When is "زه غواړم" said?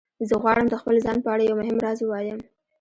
0.27-0.67